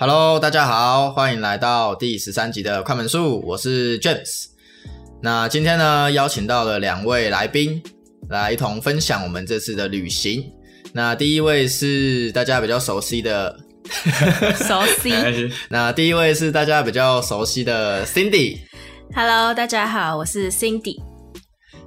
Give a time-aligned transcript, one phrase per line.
[0.00, 4.46] Hello，大家好，欢迎来到第十三集的快门术，我是 James。
[5.22, 7.82] 那今天呢，邀请到了两位来宾
[8.30, 10.42] 来一同分享我们这次的旅行。
[10.94, 13.54] 那第一位是大家比较熟悉的，
[14.56, 15.12] 熟悉。
[15.68, 18.56] 那第一位是大家比较熟悉的 Cindy。
[19.14, 20.96] Hello，大家好，我是 Cindy。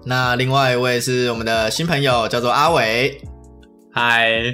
[0.05, 3.19] 那另外一位是我们的新朋友，叫做阿伟。
[3.91, 4.53] 嗨，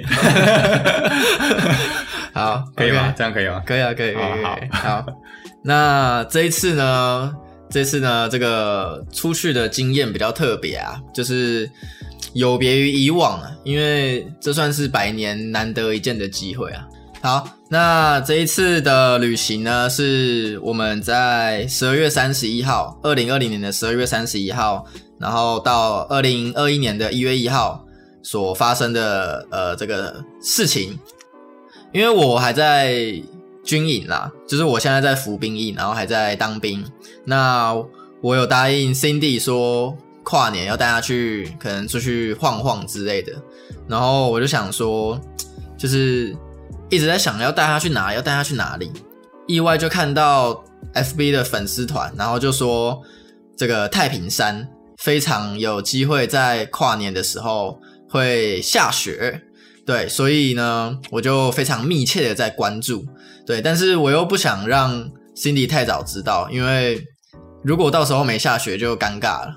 [2.32, 3.12] 好，可以吗？
[3.16, 3.62] 这样可以吗？
[3.66, 5.06] 可以啊，可以，可以，好可以好。
[5.62, 7.34] 那这一次呢，
[7.68, 11.70] 这次呢，这个出去的经验比较特别啊，就是
[12.32, 16.86] 有别于以往啊，因为这算是百年难得一见的机会啊。
[17.22, 24.86] 好，那这一次的旅行呢，是我们在十二月三十一号，二零二零年的十二月三十一号，
[25.18, 27.84] 然后到二零二一年的一月一号
[28.22, 30.98] 所发生的呃这个事情。
[31.92, 32.94] 因为我还在
[33.64, 36.84] 军营啦，就是我现在在服兵役，然后还在当兵。
[37.24, 37.74] 那
[38.20, 43.32] 我有答应 Cindy 说跨年要带她去，可能出去晃晃之类的。
[43.88, 45.20] 然后我就想说，
[45.76, 46.36] 就是
[46.88, 48.92] 一直在想要带她去哪，要带她去哪里。
[49.46, 53.02] 意外就看到 FB 的粉丝团，然后就说
[53.56, 59.42] 这个太平山非常有机会在跨年的时候会下雪。
[59.90, 63.04] 对，所以呢，我就非常密切的在关注。
[63.44, 67.04] 对，但是我又不想让 Cindy 太早知道，因为
[67.64, 69.52] 如果到时候没下雪就尴尬了。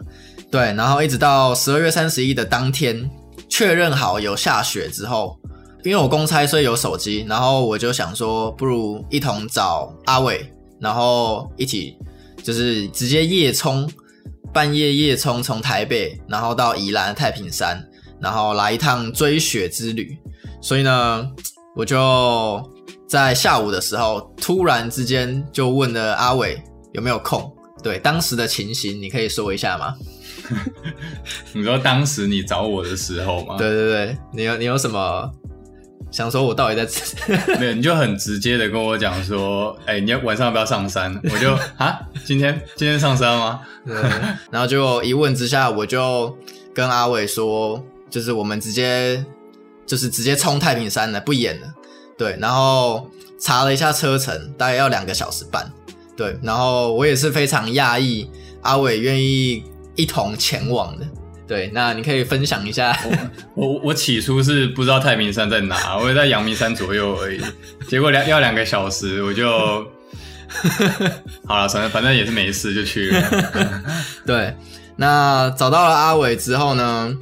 [0.50, 3.08] 对，然后一直到十二月三十一的当天
[3.48, 5.40] 确认好有下雪之后，
[5.84, 11.96] 因为我公差所以有手机，然后我就想说，不如一同找阿伟，然后一起
[12.42, 13.88] 就是直接夜冲，
[14.52, 17.88] 半夜夜冲从台北，然后到宜兰太平山。
[18.22, 20.18] 然后来一趟追雪之旅，
[20.64, 21.30] 所以呢，
[21.76, 22.72] 我就
[23.06, 26.60] 在下午的时候突然之间就问了阿伟
[26.94, 27.54] 有没有空。
[27.84, 29.94] 对当时的情形，你可以说一下吗？
[31.52, 33.58] 你说当时你找我的时候吗？
[33.58, 35.30] 对对对，你有你有什么
[36.10, 36.42] 想说？
[36.42, 36.88] 我到底在？
[37.60, 41.14] 没有，你就很直接的跟我讲说， 哎、你要晚上要不要上山？
[41.26, 43.60] 我就啊，今天今天上山吗？
[43.86, 43.96] 对，
[44.50, 46.34] 然后就一问之下，我就
[46.74, 47.84] 跟阿伟说。
[48.10, 49.26] 就是我们直接
[49.86, 51.68] 就是直接冲太平山了，不演了。
[52.18, 55.72] 对，然后查了一下车程，大概要两个小时半。
[56.16, 58.30] 对，然后我也是非常讶异，
[58.62, 59.64] 阿伟愿意
[59.96, 61.06] 一同前往的。
[61.48, 62.98] 对，那你可以分享一下。
[63.56, 67.42] 我我我起初是不知道太平山在哪，我也在阳明山左右而已。
[67.88, 69.50] 结果两要两个小时，我就
[71.46, 73.82] 好了，反正反正也是没事就去了。
[74.26, 74.56] 对，
[74.96, 77.14] 那找到了阿伟之后呢？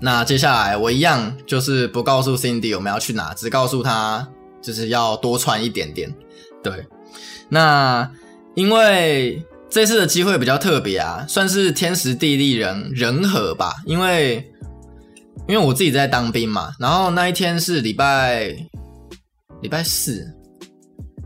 [0.00, 4.26] 那接下来我一样就是不告诉 Cindy 我们要去哪，只告诉他
[4.62, 6.14] 就是要多穿一点点。
[6.62, 6.86] 对，
[7.48, 8.08] 那
[8.54, 13.74] 因为这次的机会比较特别啊，算是天时地利人人和吧。
[13.86, 14.36] 因为
[15.48, 18.54] 因为我自己在当兵嘛，然后那一天是礼拜
[19.62, 20.26] 礼拜四，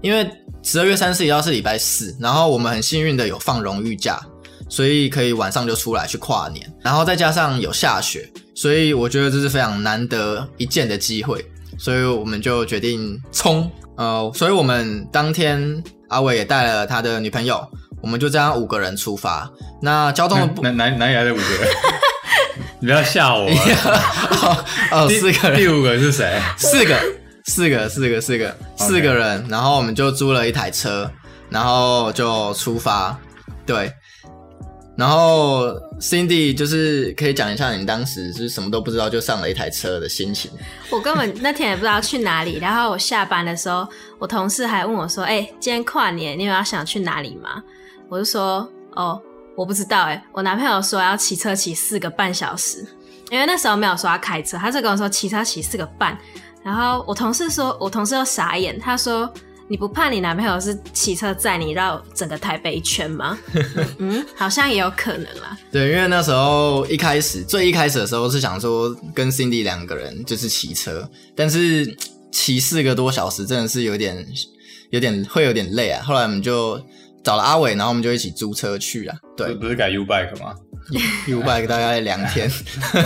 [0.01, 0.31] 因为
[0.63, 4.21] 十二月三十一号是礼拜四，然后我们很幸运的有放荣誉假。
[4.69, 8.33] 所以可以晚上就出来去跨年，然后再加上有下雪，
[8.63, 11.45] 所以我觉得这是非常难得一见的机会，
[11.77, 13.69] 所以我们就决定冲。
[13.97, 17.61] 呃，所以我们当天阿伟也带了他的女朋友，
[18.01, 19.51] 我们就这样五个人出发。
[19.83, 21.69] 那交通哪哪哪里来的五个人？
[22.79, 26.41] 你不要吓我、哦 哦，四个人，第五个是谁？
[26.57, 26.97] 四个，
[27.47, 29.45] 四个，四个，四个，四个人。
[29.49, 31.11] 然后我们就租了一台车，
[31.51, 33.19] 然后就出发。
[33.67, 33.93] 对。
[35.03, 35.67] 然后
[35.99, 40.49] Cindy 就是可以讲一下你当时是什么都不知道就上了一台车的心情。
[40.91, 43.85] 我根本那天也不知道去哪里，然后我下班的时候，
[44.21, 47.61] 我同事还问我说：“哎、今天跨年，你有要想去哪里吗？”
[48.09, 49.21] 我就说：“哦，
[49.57, 52.87] 我不知道。”哎，我男朋友说要骑车骑四个半小时，
[53.29, 56.17] 因为那时候没有说要开车，他就跟我说骑车骑四个半。
[56.63, 59.29] 然后我同事说，我同事又傻眼，他说。
[59.73, 63.39] 你不怕你男朋友是骑车载你绕整个台北一圈吗？
[63.97, 65.57] 嗯，好像也有可能啦。
[65.71, 71.97] 对，因为那时候一开始最一开始的时候是想说跟 Cindy 两个人就是骑车，但是
[72.31, 74.23] 骑四个多小时真的是有点
[74.91, 76.03] 有点会有点累啊。
[76.03, 76.79] 后来我们就
[77.25, 79.17] 找了阿伟，然后我们就一起租车去啊。
[79.35, 80.55] 对，不是改 U bike 吗
[81.29, 82.51] ？U bike 大概两天。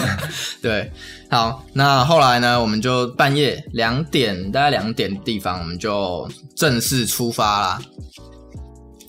[0.62, 0.90] 对，
[1.31, 7.78] 好，那后来呢，我们就半夜两点，大概两点地方，我们就正式出发啦。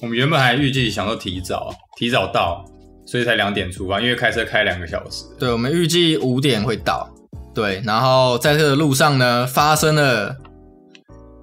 [0.02, 2.64] 我们原本还预计想说提早提早到，
[3.06, 5.24] 所以才两点出发，因为开车开两个小时。
[5.40, 7.10] 对，我们预计五点会到。
[7.56, 10.36] 对，然后在这个路上呢，发生了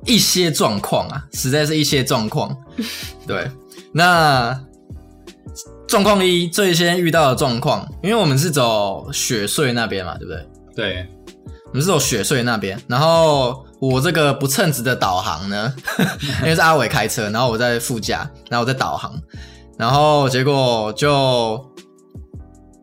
[0.06, 2.56] 一些状况啊，实在是一些状况。
[3.26, 3.50] 对，
[3.92, 4.56] 那
[5.94, 10.44] 状况一最先遇到的状况，因为我们是走雪穗那边嘛，对不对？
[10.74, 11.06] 对，
[11.66, 15.72] 我们是走雪穗那边，然后我这个不称职的导航呢，
[16.42, 19.14] 因为是阿伟开车，然后我在副驾，然后我在导航，
[19.78, 21.64] 然后结果就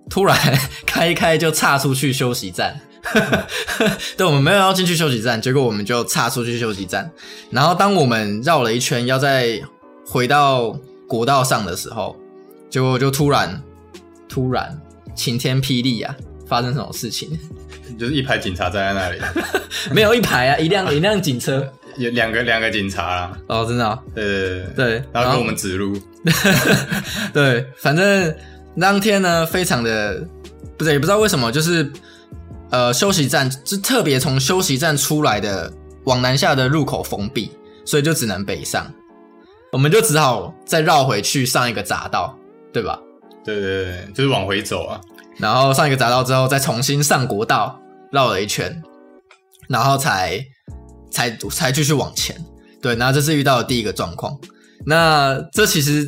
[0.10, 0.38] 突然
[0.88, 2.80] 开一开就岔出去休息站。
[4.16, 7.12] 对，我们没有要进去休息站，结果我们就岔出去休息站。
[7.50, 9.60] 然后当我们绕了一圈，要再
[10.08, 10.74] 回到
[11.10, 12.16] 国道上的时候，
[12.72, 13.62] 结果就突然
[14.28, 14.76] 突然
[15.14, 16.16] 晴天霹雳啊！
[16.48, 17.38] 发生什么事情？
[18.00, 19.22] 就是一排警察站在那里，
[19.94, 23.38] 没有一排啊，一辆 一辆警车，有两个两个警察啦。
[23.48, 25.98] 哦，真的、哦，对对对对，对，然后给我们指路，
[27.34, 28.34] 对，反正
[28.80, 30.26] 当天呢，非常的
[30.78, 31.92] 不对也不知道为什么，就是
[32.70, 35.72] 呃休息站就特别从休息站出来的
[36.06, 37.52] 往南下的入口封闭，
[37.86, 38.90] 所以就只能北上，
[39.74, 42.38] 我们就只好再绕回去上一个匝道，
[42.74, 43.00] 对吧？
[43.44, 45.02] 对对对，就是往回走啊。
[45.38, 47.80] 然后上一个匝道之后，再重新上国道
[48.12, 48.82] 绕了一圈，
[49.68, 50.40] 然后才
[51.10, 52.36] 才才继续往前。
[52.82, 54.38] 对，然后这是遇到的第一个状况。
[54.86, 56.06] 那这其实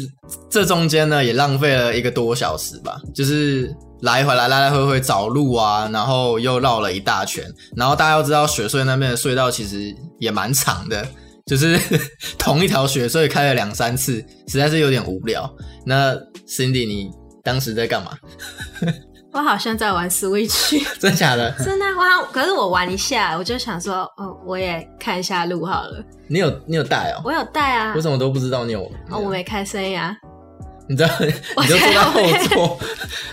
[0.50, 3.72] 这中间呢，也浪费了一个多小时吧，就是
[4.02, 7.44] 来回来来来回回找路啊，然后又绕了一大圈。
[7.76, 11.08] 然后大家要知道，雪隧那边的隧道其实也蛮长的，
[11.46, 11.80] 就是
[12.38, 15.50] 同一条血，所以开了两三次，实在是有点无聊。
[15.86, 16.16] 那
[16.48, 17.12] Cindy，你
[17.44, 18.12] 当时在干嘛？
[19.34, 21.52] 我好像在玩 Switch， 真假的？
[21.64, 26.04] 真的，我好可是我玩一下，我就想说，哦，我也看一下路好了。
[26.28, 27.22] 你有你有带哦？
[27.26, 28.84] 我有带啊我怎么都不知道你有？
[29.10, 30.16] 哦，我没开声音啊。
[30.88, 32.80] 你知道，你就坐在后座，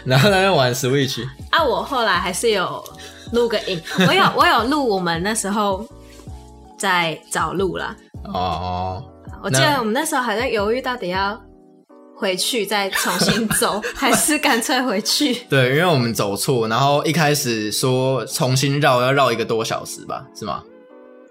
[0.05, 1.23] 然后在玩 Switch。
[1.51, 2.83] 啊，我后来还是有
[3.33, 3.79] 录个影，
[4.09, 5.87] 我有我有录我们那时候
[6.81, 7.94] 在找路啦。
[8.32, 9.05] 哦，
[9.44, 11.38] 我记得我们那时候还在犹豫到底要
[12.17, 15.35] 回去再重新走， 还是干脆回去。
[15.50, 20.62] 对，因为我们走错，然后一开始说重新绕要绕一个多小时吧，是吗？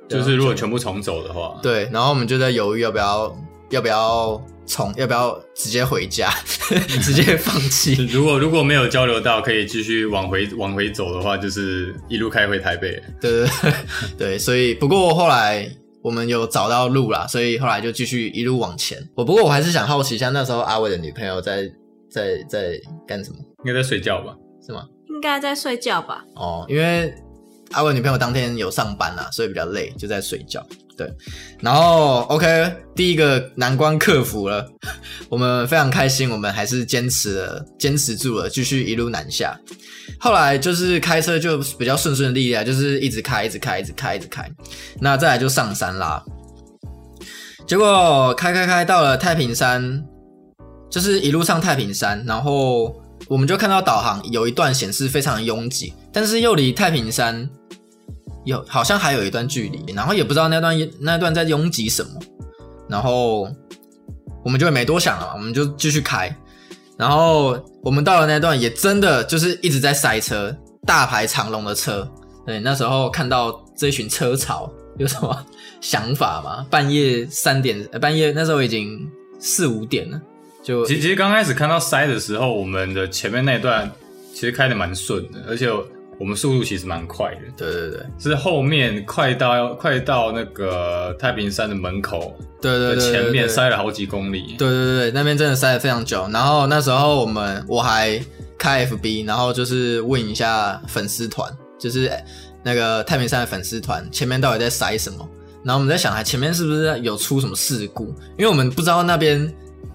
[0.08, 3.36] 就是如果全部重走的话，对，然后我们就在犹豫要不要
[3.72, 6.30] 要不要重要不要直接回家，
[7.02, 7.96] 直接放弃。
[8.06, 13.02] 如果如果没有交流到，可以继续往回往回走的话，就是一路开回台北。
[13.20, 13.74] 对对对
[14.18, 15.68] 对，所以不过后来
[16.04, 18.98] 我们有找到路啦，所以后来就继续一路往前。
[19.16, 21.64] 我不过我还是想好奇一下，那时候阿伟的女朋友在
[22.12, 23.38] 在在干什么？
[23.66, 24.36] 应该在睡觉吧？
[24.66, 24.86] 是吗？
[25.10, 26.24] 应该在睡觉吧？
[26.36, 27.12] 哦，因为
[27.72, 30.66] 阿伟女朋友当天有上班啦，所以比较累，就在睡觉。
[31.00, 31.10] 对，
[31.62, 34.70] 然后 OK，第一个难关克服了，
[35.30, 39.58] 我们非常开心，我们还是坚持了，坚持住了，继续一路南下。
[40.20, 44.46] 后来就是开车就比较顺顺利利啊，就是一直开，一直开，一直开，一直开。
[45.00, 46.22] 那再来就上山啦。
[47.66, 50.04] 结果开开开到了太平山，
[50.92, 52.94] 就是一路上太平山，然后
[53.30, 57.50] 我们就看到导航有一段显示非常拥挤，但是又离太平山
[58.46, 62.20] 有好像还有一段距离，然后也不知道那段那段在拥挤什么，
[62.88, 63.48] 然后
[64.44, 66.36] 我们就没多想了，我们就继续开，
[66.98, 70.56] 然后我们到了那段也真的就是一直在塞车，
[70.86, 72.10] 大排长龙的车。
[72.46, 75.46] 对，那时候看到这群车潮，有什么
[75.82, 76.66] 想法吗？
[76.70, 79.08] 半夜三点，半夜那时候已经
[79.40, 80.20] 四五点了，
[80.64, 83.92] 就其实其实刚开始看到塞的时候，我们的前面那段
[84.34, 85.68] 其实开的蛮顺的，而且
[86.20, 87.42] 我们速度其实蛮快的。
[87.56, 94.56] 对对对是后面快到快到那个太平山的门口对对对，前面塞了好几公里。
[94.58, 96.28] 对对对对，那边真的塞了非常久。
[96.32, 98.22] 然后那时候我们我还
[98.58, 101.50] 开 FB，然后就是问一下粉丝团，
[101.80, 102.12] 就是
[102.62, 105.28] 那个太平山的粉丝团前面到底在塞什么。
[105.64, 108.14] 然后我们在想，还前面是不是有出什么事故？
[108.38, 109.54] 因为我们不知道那边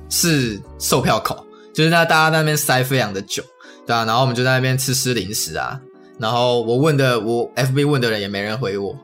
[0.09, 3.43] 是售票口，就是那大家那边塞非常的久，
[3.87, 4.05] 对啊。
[4.05, 5.81] 然后我们就在那边吃吃零食啊。
[6.19, 8.97] 然后我问的，我 FB 问的人也没人回我。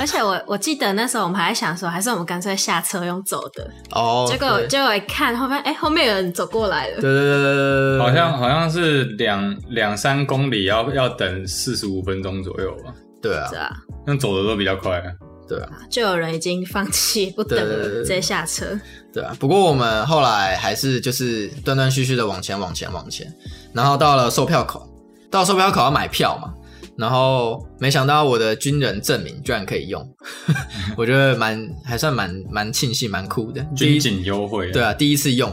[0.00, 3.70] 而且我我记得那时候我们还在想说，还是我们干脆下车用走的。
[3.92, 7.00] 哦，结果结果一看后面，哎、后面有人走过来了。
[7.00, 13.70] 对对对对对对，好像好像是两两三公里要要等四十五分钟左右吧，对啊是，啊，
[14.06, 15.00] 那走的都比较快。
[15.48, 15.68] 对啊。
[15.88, 18.66] 就有人已经放弃不等了，直接下车。
[19.12, 23.32] 对啊，不过我们后来还是就是断断续续的往前往前往前，
[23.72, 24.84] 然后到了售票口，
[25.30, 26.52] 到售票口要买票嘛，
[26.96, 30.06] 然后没想到我的军人证明居然可以用，
[30.96, 35.52] 我觉得蛮还算蛮蛮庆幸蛮酷的，军警优惠，对啊，第一次用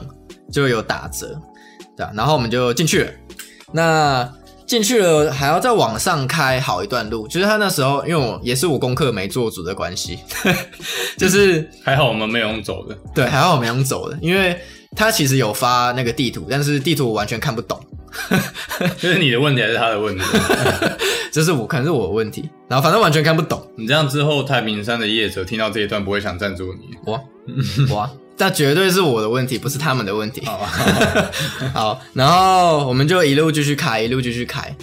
[0.52, 1.40] 就有打折，
[1.98, 3.12] 对啊，然后我们就进去了。
[3.72, 4.24] 那
[4.66, 10.18] 进进去了还要再往上开好一段路，就是他那时候因为我也是我功课没做足的关系，
[11.16, 14.60] 就是还好我们没有用走的，对，还好我没用走的，因为
[14.96, 17.80] 他其实有发那个地图，但是地图我完全看不懂，
[19.00, 20.24] 这是你的问题还是他的问题？
[21.32, 27.12] 这是我可能是我的问题，然后反正完全看不懂，你这样之后，太平山的业者听到这一段不会想赞助你。
[27.12, 27.20] 哇
[27.94, 30.46] 哇， 那绝对是我的问题，不是他们的问题。
[30.46, 30.72] 好啊，
[31.74, 34.76] 好，然后我们就一路继续开，一路继续开，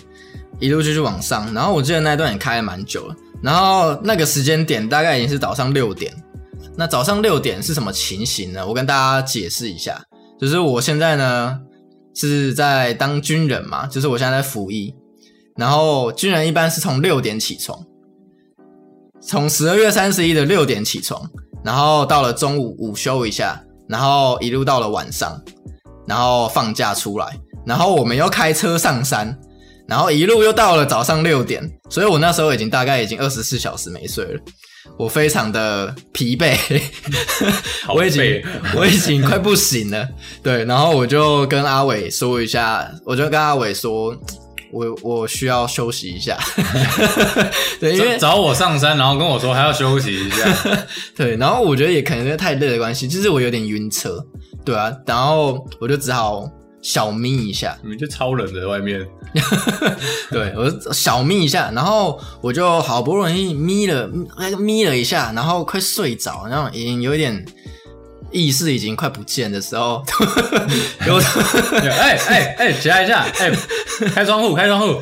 [0.58, 1.52] 一路继续往上。
[1.54, 3.14] 然后我记得那段也开了蛮久了。
[3.42, 6.12] 然后那个时间点大概已经是早上六点。
[6.76, 8.66] 那早上六点是什么情形呢？
[8.66, 10.00] 我跟大家解释一下，
[10.40, 11.58] 就是我现在呢
[12.28, 14.94] 是在当军人嘛，就是我现在在服役。
[15.56, 17.78] 然后军人一般是从六点起床，
[19.20, 21.28] 从十二月三十一的六点起床，
[21.62, 25.38] 然后到了中午午休一下，然后一路到了晚上，
[26.06, 29.38] 然后放假出来，然后我们又开车上山，
[29.86, 34.40] 然后一路又到了早上六点，所以我那时候已经大概已经二十四小时没睡了，
[34.99, 36.56] 我非常的疲惫，
[37.84, 38.42] 好 我已经
[38.76, 40.08] 我已经快不行了，
[40.42, 44.16] 对，然后我就跟阿伟说一下，我就跟阿伟说。
[44.72, 46.38] 我我需要休息一下，
[47.80, 50.76] 对，因为找我上山，然后跟我说还要休息一下。
[51.16, 54.25] 对，然后我觉得也可能是太累的关系，就是我有点晕车，
[54.64, 56.49] 对啊，然后我就只好
[56.82, 59.06] 小眯一下，你们就超冷的外面，
[60.30, 64.08] 对我小眯一下，然后我就好不容易眯了
[64.38, 67.44] 那个眯了一下，然后快睡着，然后已经有一点
[68.30, 70.02] 意识已经快不见的时候，
[71.06, 71.16] 有
[71.90, 73.50] 哎哎哎，起来一下，哎，
[74.14, 75.00] 开窗户，开窗户。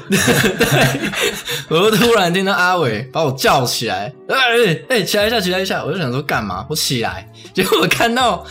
[1.69, 6.67] 我就突然听到阿伟把我叫起来，哎哎哎，起来一下，起来一下，我就想说干嘛？
[6.71, 8.45] 我起来，结果我看到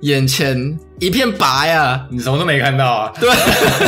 [0.00, 3.12] 眼前一片白啊，你什么都没看到啊？
[3.20, 3.28] 对，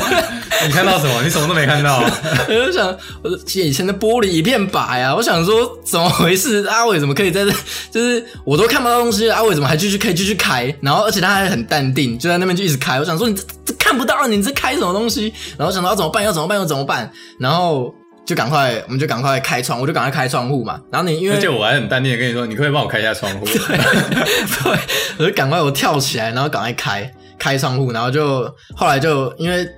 [0.66, 1.22] 你看到什么？
[1.22, 2.00] 你什么都没看到。
[2.48, 5.14] 我就想，我的眼前的玻璃一片白啊！
[5.14, 6.64] 我想说，怎么回事？
[6.66, 7.52] 阿伟怎么可以在这？
[7.90, 10.74] 就是我都看不到东西，阿伟怎么还继续可以继续开？
[10.80, 12.98] 然后而且他还很淡定，就在那边就一直开。
[12.98, 15.32] 我想说，你这这看不到，你这开什么东西？
[15.56, 16.24] 然后想到要怎么办？
[16.24, 16.58] 要怎么办？
[16.58, 17.10] 要怎么办？
[17.38, 17.94] 然后
[18.30, 20.80] 就赶快，我们就赶快开窗，我就赶快开窗户嘛。
[20.92, 23.44] 然后你因为而且我还很淡定的跟你说，你可不可以帮我开一下窗户？
[23.50, 24.78] 对，
[25.18, 28.42] 我就赶快我跳起来，然后赶快开开窗户，然后就
[28.76, 29.68] 后来就因为，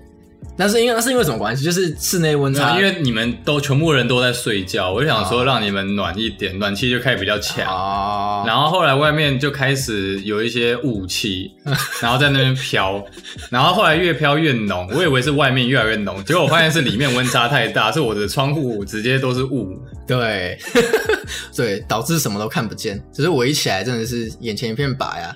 [0.56, 1.64] 那是因为那是因为什么关系？
[1.64, 7.66] 就是室内温差，因为你们都全部人都在睡觉，我就想说让你们暖一点，暖气就开始比较强。
[7.66, 11.50] 哦，然后后来外面就开始有一些雾气，
[12.02, 13.02] 然后在那边飘，
[13.50, 19.68] 然后后来越飘越浓，我以为是外面越来越浓，结果我发现是里面温差太大，是我的窗户直接都是雾。
[20.06, 20.58] 对，
[21.56, 23.02] 对，导致什么都看不见。
[23.12, 25.34] 只是我一起来，真的是眼前一片白啊。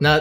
[0.00, 0.20] 那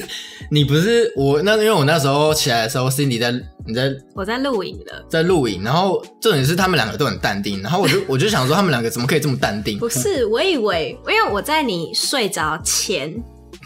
[0.50, 3.30] 你不是我那，因为我那时候起来的时候，Cindy 在
[3.66, 9.78] 你在我在录影的，在录影，然后重点是他们两个都很淡定，然后我就 我就想说，他们两个怎么可以这么淡定？
[9.78, 13.14] 不是，我以为，因为我在你睡着前，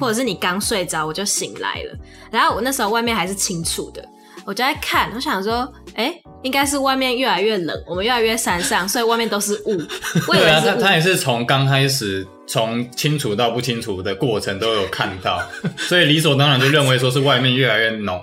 [0.01, 1.97] 或者是你刚睡着，我就醒来了。
[2.33, 4.05] 然后我那时候外面还是清楚的，
[4.45, 9.81] 我就在看，我想说，哎、应该是外面越来越冷，我们越来越山上，所以外面都是雾。
[10.27, 10.81] 我以对啊，为是雾。
[10.81, 15.43] 他他也是从刚开始从清楚到不清楚的过程都有看到，
[15.89, 18.23] 所以理所当然就认为说是外面越来越浓。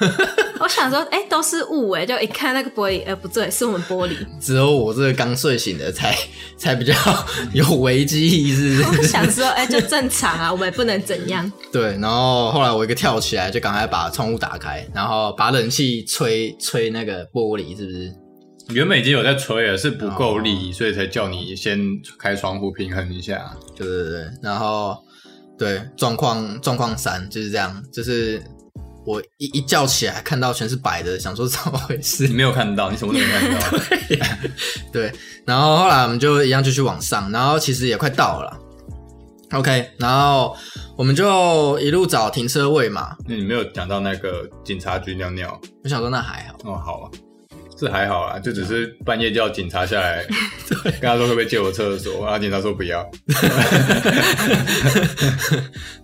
[0.58, 4.16] 我想说，哎、都是雾哎，就一看那个玻璃，哎、不对，是我们玻璃。
[4.40, 6.12] 只有我这个刚睡醒的才
[6.58, 6.92] 才比较
[7.52, 8.82] 有危机意识。
[8.82, 11.50] 我想说，哎、就正常啊，我们也不能怎样。
[11.72, 18.12] 对，然后后来我一个跳起来，就赶快把窗户打开，然后把冷气吹吹那个玻璃，是不是？
[18.74, 21.80] 原本已经有在吹了，是不够力，所以才叫你先
[22.18, 23.50] 开窗户平衡一下。
[23.74, 24.96] 对对对，然后
[25.58, 28.42] 对状况状况三就是这样，就是
[29.06, 32.34] 我一一觉起来看到全是白的，想说怎么回事你？
[32.34, 33.78] 没有看到，你什么都没看到。
[34.92, 35.10] 对，
[35.46, 38.58] 然后后来我们就一样继续往上，然后其实也快到了。
[39.52, 40.54] OK，然后
[40.94, 43.16] 我们就一路找停车位嘛。
[43.26, 47.10] 那你没有讲到那个警察局尿尿我想说那还好，哦，好啊，
[47.78, 50.26] 这还好啦，就只是半夜叫警察下来，
[51.00, 53.08] 跟他说会不可以借我厕所，然后警察说不要。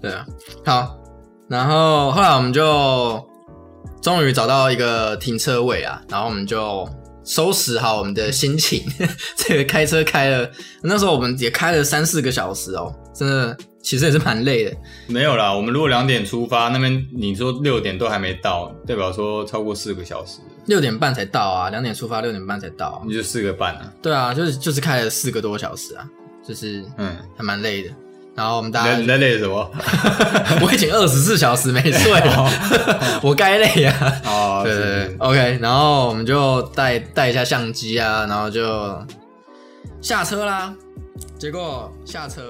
[0.01, 0.25] 对啊，
[0.65, 0.97] 好，
[1.49, 3.21] 然后后来我们就
[4.01, 6.89] 终于找到一个停车位啊，然后我们就
[7.25, 8.85] 收拾好我们的心情，
[9.37, 10.49] 这个开车开了，
[10.83, 14.73] 那时候我们也开了三四个小时哦，真的其实也是蛮累的。
[15.09, 23.93] 没有啦，我们如果两点出发，那边你说六点都还没到，代表说超过四个小时，六点半才到啊，两点出发，六点半才到啊、你就四个半啊。
[24.03, 26.05] 对啊，就是就是开了四个多小时啊，
[26.47, 27.91] 就是嗯，还蛮累的。
[28.37, 29.71] 然后我们大家你在累什么？
[30.61, 32.51] 我已经二十四小时没睡了，
[33.23, 34.21] 我该累啊。
[34.25, 38.99] 哦，对对对，OK，然后我们就带带一下相机啊，然后就
[40.01, 40.75] 下车啦。
[41.39, 42.43] 结果下车